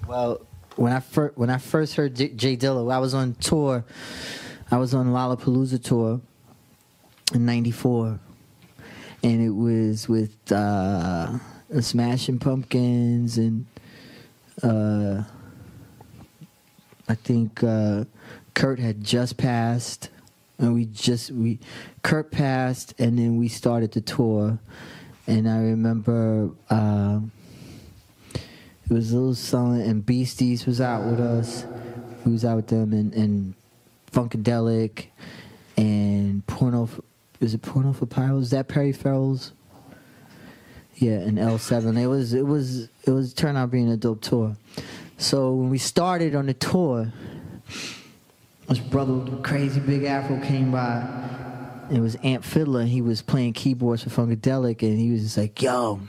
[0.06, 0.40] Well,
[0.76, 3.84] when I first when I first heard J- Jay Dilla, I was on tour.
[4.70, 6.20] I was on Lollapalooza tour
[7.34, 8.20] in '94,
[9.24, 11.36] and it was with uh,
[11.80, 13.66] Smashing Pumpkins and
[14.62, 15.24] uh,
[17.08, 18.04] I think uh,
[18.54, 20.10] Kurt had just passed,
[20.60, 21.58] and we just we
[22.04, 24.60] Kurt passed, and then we started the tour,
[25.26, 27.32] and I remember um
[28.88, 31.66] it was little silent, and Beasties was out with us.
[32.24, 33.54] We was out with them, and and
[34.10, 35.06] Funkadelic,
[35.76, 36.88] and Porno.
[37.40, 38.50] Is it Porno for Pyros?
[38.50, 39.52] That Perry Farrell's?
[40.96, 41.96] Yeah, and L seven.
[41.96, 44.56] It was it was it was turned out being a dope tour.
[45.18, 47.12] So when we started on the tour,
[48.68, 51.06] this brother with crazy big afro came by.
[51.90, 52.84] It was Amp Fiddler.
[52.84, 56.00] He was playing keyboards for Funkadelic, and he was just like, "Yo,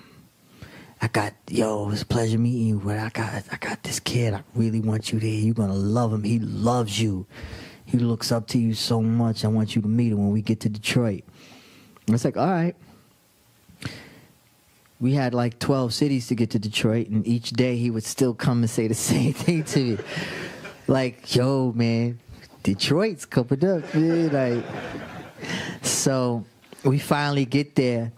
[1.01, 3.99] I got yo, it was a pleasure meeting you, but I got I got this
[3.99, 4.33] kid.
[4.33, 5.29] I really want you there.
[5.29, 6.23] You're gonna love him.
[6.23, 7.25] He loves you.
[7.85, 9.45] He looks up to you so much.
[9.45, 11.23] I want you to meet him when we get to Detroit."
[12.07, 12.75] I was like, "All right."
[14.99, 18.33] We had like 12 cities to get to Detroit, and each day he would still
[18.33, 19.97] come and say the same thing to me.
[20.87, 22.19] like, yo, man,
[22.63, 24.29] Detroit's coming up, man.
[24.33, 24.65] Like,
[25.81, 26.45] so
[26.83, 28.11] we finally get there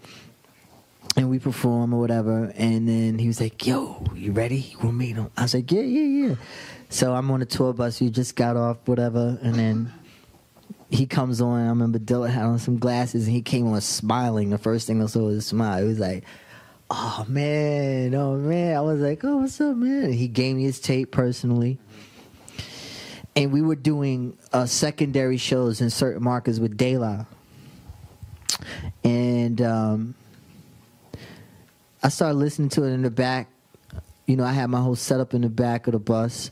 [1.21, 2.51] and we perform or whatever.
[2.55, 4.75] And then he was like, yo, you ready?
[4.81, 5.31] To meet him?
[5.37, 6.35] I was like, yeah, yeah, yeah.
[6.89, 8.01] So I'm on a tour bus.
[8.01, 9.39] You just got off, whatever.
[9.41, 9.93] And then
[10.89, 11.61] he comes on.
[11.61, 14.49] I remember Dylan had on some glasses and he came on smiling.
[14.49, 15.81] The first thing I saw was a smile.
[15.81, 16.25] He was like,
[16.89, 18.75] oh, man, oh, man.
[18.75, 20.05] I was like, oh, what's up, man?
[20.05, 21.79] And he gave me his tape personally
[23.35, 27.25] and we were doing uh, secondary shows in certain markets with De La.
[29.03, 30.15] And um,
[32.03, 33.49] I started listening to it in the back.
[34.25, 36.51] You know, I had my whole setup in the back of the bus,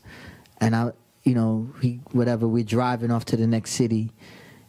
[0.60, 0.92] and I,
[1.24, 2.46] you know, he whatever.
[2.46, 4.12] We're driving off to the next city,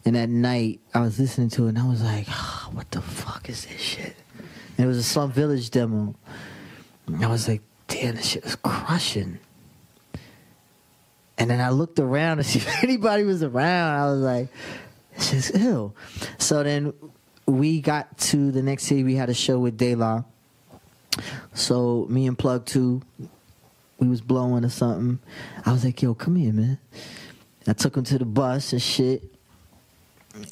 [0.04, 3.02] and at night I was listening to it, and I was like, "Ah, "What the
[3.02, 4.16] fuck is this shit?"
[4.76, 6.14] And it was a Slum Village demo.
[7.06, 9.38] And I was like, "Damn, this shit was crushing."
[11.38, 14.00] And then I looked around to see if anybody was around.
[14.00, 14.48] I was like,
[15.16, 15.94] this is ill.
[16.38, 16.92] So then
[17.46, 19.04] we got to the next city.
[19.04, 20.22] We had a show with De La.
[21.54, 23.02] So me and Plug 2,
[23.98, 25.18] we was blowing or something.
[25.64, 26.78] I was like, yo, come here, man.
[27.66, 29.22] I took him to the bus and shit.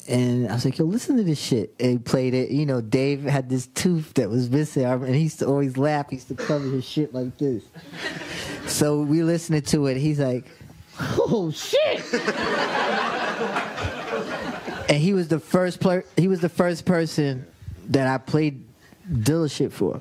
[0.07, 1.73] And I was like, yo, listen to this shit.
[1.79, 2.51] And he played it.
[2.51, 4.85] You know, Dave had this tooth that was missing.
[4.85, 6.09] And he used to always laugh.
[6.09, 7.63] He used to cover his shit like this.
[8.67, 9.97] So we listening to it.
[9.97, 10.45] He's like,
[10.99, 12.13] oh, shit.
[14.87, 16.05] and he was the first player.
[16.15, 17.47] He was the first person
[17.87, 18.63] that I played
[19.11, 19.99] Dilla shit for.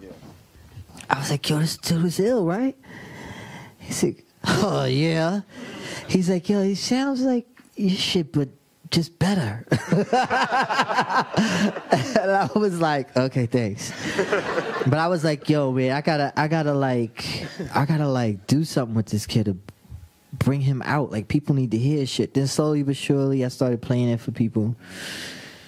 [1.10, 2.76] I was like, yo, this dude was ill, right?
[3.78, 5.40] He's like, oh yeah.
[6.08, 7.46] He's like, yo, he sounds like
[7.76, 8.48] your shit, but
[8.90, 9.66] just better.
[9.70, 10.08] and
[12.30, 13.92] I was like, okay, thanks.
[14.86, 18.64] But I was like, yo, man, I gotta, I gotta like, I gotta like do
[18.64, 19.56] something with this kid to
[20.32, 21.10] bring him out.
[21.10, 22.34] Like people need to hear shit.
[22.34, 24.76] Then slowly but surely, I started playing it for people,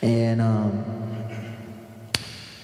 [0.00, 0.84] and um,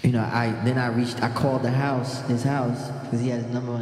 [0.09, 3.43] you know, I then I reached, I called the house, his house, because he had
[3.43, 3.73] his number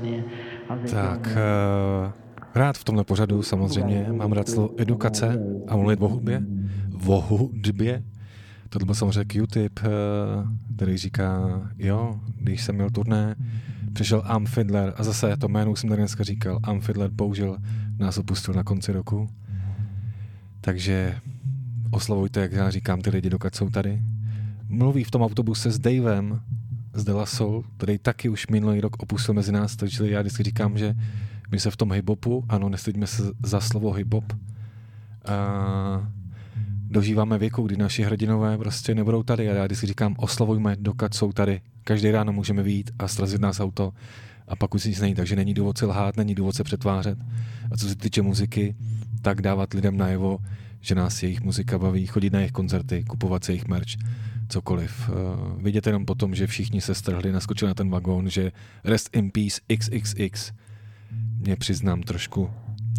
[0.68, 2.12] on Tak, eh,
[2.54, 6.42] rád v tomhle pořadu samozřejmě, mám rád slovo edukace a mluvit o hudbě.
[7.06, 8.02] O hudbě.
[8.68, 9.88] Tohle byl samozřejmě Q-tip, eh,
[10.76, 13.34] který říká, jo, když jsem měl turné,
[13.92, 17.58] přišel Am Fiddler a zase to jméno jsem tady dneska říkal, Am Fiddler bohužel
[17.98, 19.28] nás opustil na konci roku.
[20.60, 21.16] Takže
[21.90, 24.02] oslovujte, jak já říkám, ty lidi, dokud jsou tady.
[24.68, 26.40] Mluví v tom autobuse s Davem
[26.92, 30.42] z De La Soul, který taky už minulý rok opustil mezi nás, takže já vždycky
[30.42, 30.94] říkám, že
[31.50, 34.32] my se v tom hiphopu, ano, nestydíme se za slovo hiphop,
[36.88, 41.32] dožíváme věku, kdy naši hrdinové prostě nebudou tady a já vždycky říkám, oslovujme, dokud jsou
[41.32, 41.60] tady.
[41.84, 43.92] Každý ráno můžeme vyjít a srazit nás auto
[44.48, 47.18] a pak už nic není, takže není důvod si lhát, není důvod se přetvářet.
[47.70, 48.76] A co se týče muziky,
[49.22, 50.38] tak dávat lidem najevo,
[50.80, 53.90] že nás jejich muzika baví, chodit na jejich koncerty, kupovat si jejich merch,
[54.48, 55.08] cokoliv.
[55.08, 58.52] Uh, vidět jenom potom, že všichni se strhli, naskočili na ten vagón, že
[58.84, 60.52] Rest in Peace XXX
[61.38, 62.50] mě přiznám trošku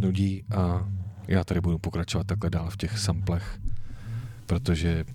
[0.02, 0.88] nudí a
[1.28, 3.60] já tady budu pokračovat takhle dál v těch samplech,
[4.46, 5.06] protože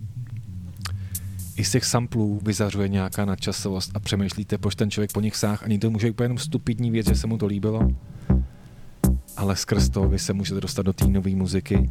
[1.57, 5.63] i z těch samplů vyzařuje nějaká nadčasovost a přemýšlíte, proč ten člověk po nich sáh.
[5.63, 7.89] Ani to může být jenom stupidní věc, že se mu to líbilo,
[9.37, 11.91] ale skrz to vy se můžete dostat do té nové muziky,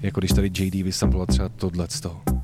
[0.00, 2.43] jako když tady JD vysamploval třeba tohle z toho.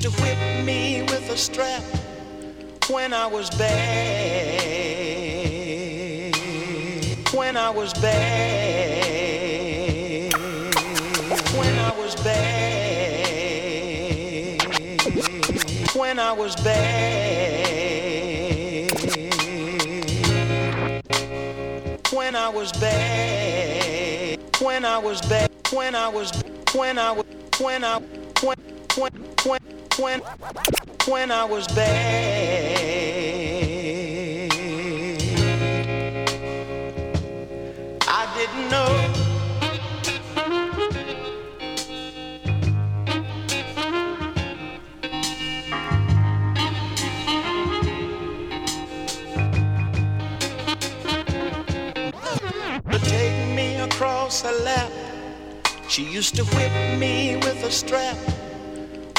[0.00, 1.82] To whip me with a strap
[2.88, 4.74] when I was bad.
[7.34, 8.32] When I was bad.
[11.54, 12.62] When I was bad.
[15.94, 17.60] When I was bad.
[22.10, 24.40] When I was bad.
[24.62, 25.50] When I was bad.
[25.70, 26.30] When I was
[26.72, 27.26] when I was
[27.60, 28.00] when I
[30.00, 30.20] when
[31.06, 33.00] when I was bad.
[38.08, 38.90] I didn't know.
[52.90, 54.90] To take me across her lap.
[55.88, 58.16] She used to whip me with a strap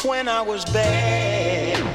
[0.04, 1.91] when I was bad.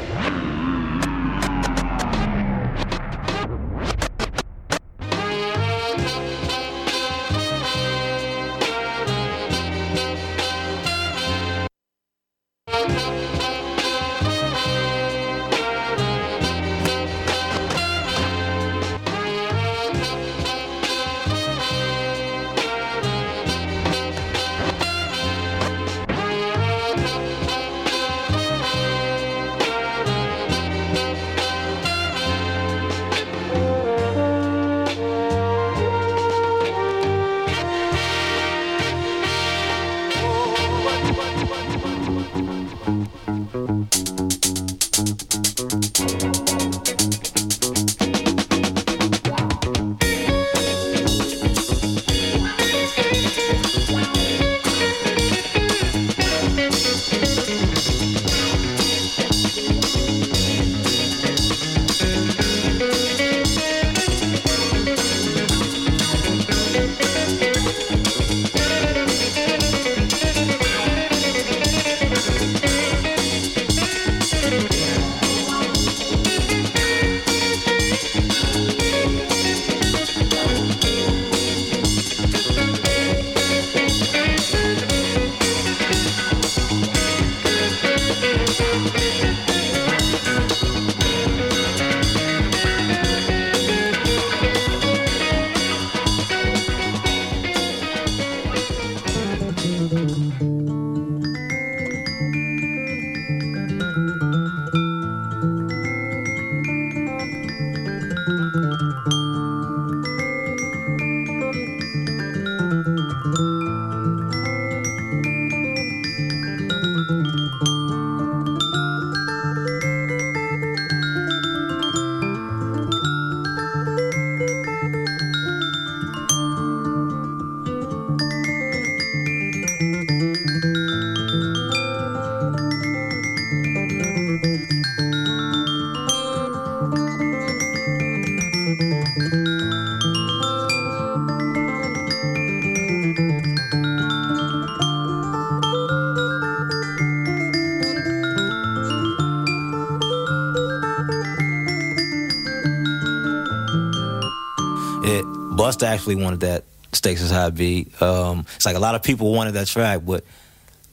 [155.83, 158.01] Actually wanted that Stakes is High beat.
[158.01, 160.25] Um, it's like a lot of people wanted that track, but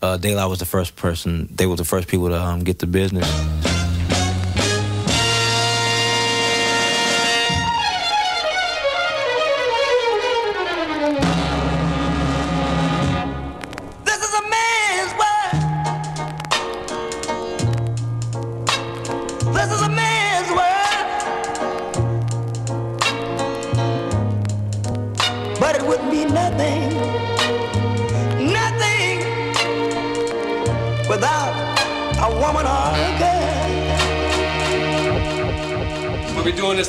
[0.01, 1.47] uh, La was the first person.
[1.55, 3.27] They were the first people to um, get the business.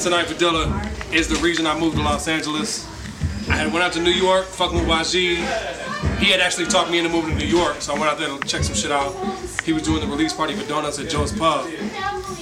[0.05, 2.87] Tonight for Dilla is the reason I moved to Los Angeles.
[3.49, 5.37] I had went out to New York, fucking with YG.
[6.19, 8.29] He had actually talked me into moving to New York, so I went out there
[8.29, 9.15] to check some shit out.
[9.65, 11.71] He was doing the release party for Donuts at Joe's Pub.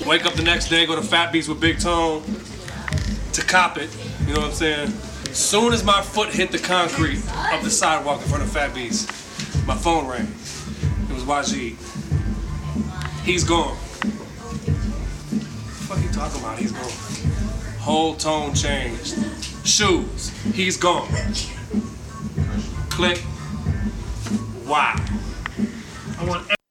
[0.04, 2.24] Wake up the next day, go to Fat Beats with Big Tone
[3.32, 3.96] to cop it.
[4.26, 4.88] You know what I'm saying?
[5.32, 9.06] Soon as my foot hit the concrete of the sidewalk in front of Fat Beats,
[9.68, 10.26] my phone rang.
[11.08, 11.76] It was YG.
[13.22, 13.76] He's gone.
[13.76, 14.08] What
[15.38, 16.58] the fuck you talking about?
[16.58, 17.01] He's gone.
[17.82, 19.16] Whole tone changed.
[19.66, 20.28] Shoes.
[20.54, 21.08] He's gone.
[22.90, 23.18] Click.
[24.64, 24.94] Why?
[26.20, 26.61] I want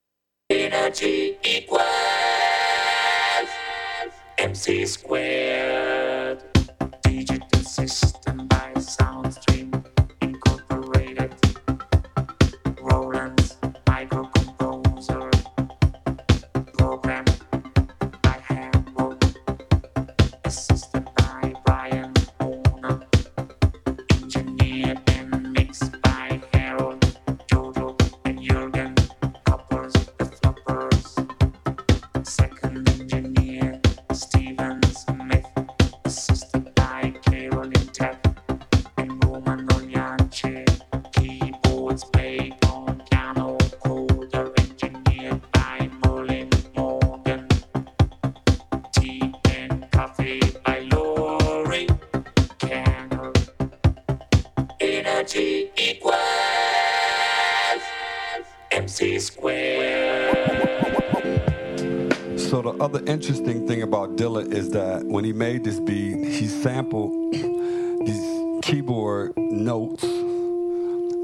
[62.72, 67.12] the other interesting thing about Dilla is that when he made this beat, he sampled
[67.34, 70.04] these keyboard notes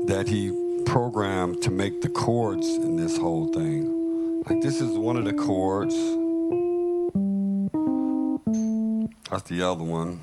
[0.07, 0.51] that he
[0.85, 4.43] programmed to make the chords in this whole thing.
[4.49, 5.95] Like this is one of the chords.
[9.29, 10.19] That's the other one.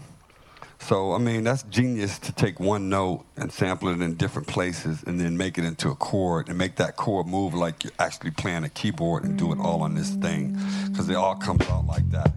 [0.87, 5.03] So I mean that's genius to take one note and sample it in different places
[5.07, 8.33] and then make it into a chord and make that chord move like you're actually
[8.33, 10.59] playing a keyboard and do it all on this thing
[10.89, 12.31] because it all comes out like that.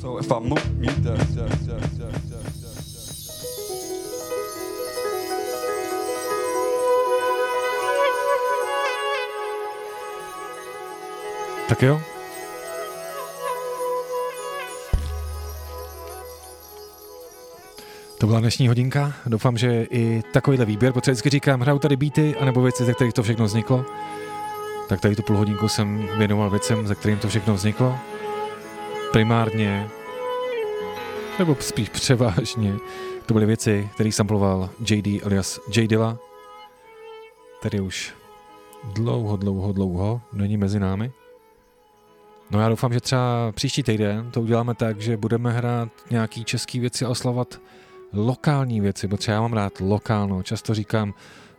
[0.00, 0.69] So if I move,
[11.80, 12.00] Tak jo.
[18.18, 19.12] To byla dnešní hodinka.
[19.26, 23.14] Doufám, že i takovýhle výběr, protože vždycky říkám, hraju tady beaty, anebo věci, ze kterých
[23.14, 23.84] to všechno vzniklo.
[24.88, 27.98] Tak tady tu půl hodinku jsem věnoval věcem, ze kterým to všechno vzniklo.
[29.12, 29.88] Primárně,
[31.38, 32.76] nebo spíš převážně,
[33.26, 36.18] to byly věci, které samploval JD alias J Dilla,
[37.60, 38.14] který už
[38.84, 41.12] dlouho, dlouho, dlouho není mezi námi.
[42.50, 46.80] No já doufám, že třeba příští týden to uděláme tak, že budeme hrát nějaký český
[46.80, 47.60] věci a oslovat
[48.12, 50.42] lokální věci, protože já mám rád lokálno.
[50.42, 51.14] Často říkám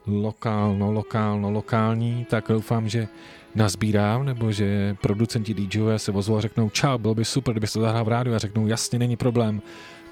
[0.07, 3.07] lokálno, lokálno, lokální, tak doufám, že
[3.55, 7.81] nazbírám, nebo že producenti DJové se ozvou a řeknou čau, bylo by super, kdyby to
[7.81, 9.61] zahrál v rádiu a řeknou jasně, není problém,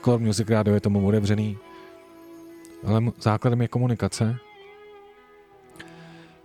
[0.06, 1.58] Core Music Radio je tomu otevřený.
[2.88, 4.38] Ale základem je komunikace.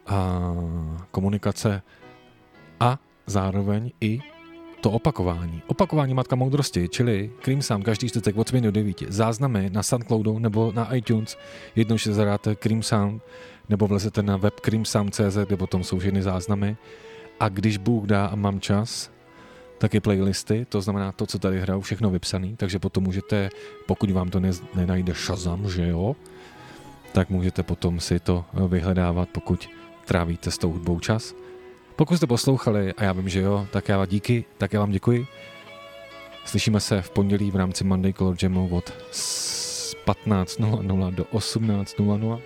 [0.07, 0.41] A
[1.11, 1.83] komunikace
[2.81, 4.21] a zároveň i
[4.81, 5.63] to opakování.
[5.67, 9.03] Opakování matka moudrosti, čili Cream Sound každý čtvrtek od 7 do 9.
[9.09, 11.37] Záznamy na Soundcloudu nebo na iTunes.
[11.77, 13.23] Jednou, že zadáte Cream Sound
[13.69, 16.77] nebo vlezete na web creamsound.cz, kde potom jsou všechny záznamy.
[17.41, 19.11] A když Bůh dá a mám čas,
[19.79, 23.51] tak je playlisty, to znamená to, co tady hraju, všechno vypsaný, takže potom můžete,
[23.87, 26.17] pokud vám to ne, nenajde Shazam, že jo,
[27.13, 29.69] tak můžete potom si to vyhledávat, pokud
[30.05, 31.35] trávíte s tou hudbou čas.
[31.97, 34.91] Pokud jste poslouchali, a já vím, že jo, tak já vám díky, tak já vám
[34.91, 35.27] děkuji.
[36.45, 38.93] Slyšíme se v pondělí v rámci Monday Color Jamu od
[40.07, 42.41] 15.00 do 18.00.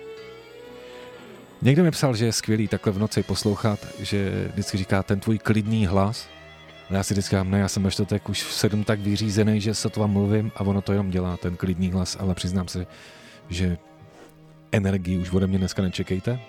[1.61, 5.37] Někdo mi psal, že je skvělý takhle v noci poslouchat, že vždycky říká ten tvůj
[5.37, 6.27] klidný hlas.
[6.89, 9.61] A já si vždycky říkám, ne, já jsem ještě tak už v sedm tak vyřízený,
[9.61, 12.67] že se to vám mluvím a ono to jenom dělá, ten klidný hlas, ale přiznám
[12.67, 12.87] se,
[13.49, 13.77] že
[14.71, 16.39] energii už ode mě dneska nečekejte.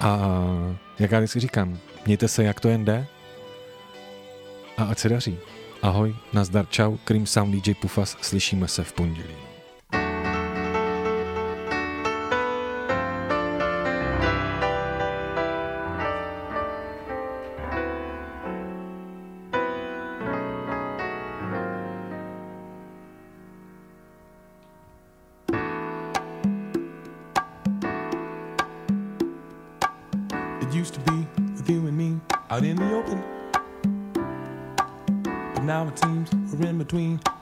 [0.00, 0.18] A
[0.98, 3.06] jak já vždycky říkám, mějte se, jak to jen jde
[4.76, 5.38] a ať se daří.
[5.82, 9.45] Ahoj, nazdar, čau, Cream Sound DJ Pufas, slyšíme se v pondělí.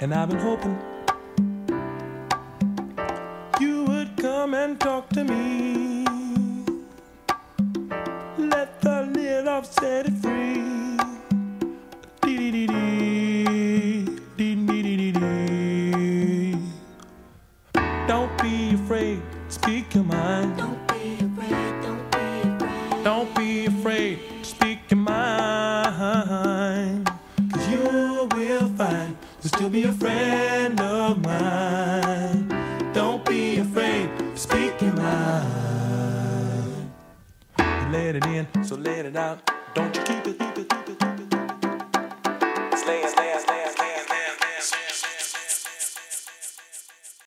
[0.05, 0.94] And I've been hoping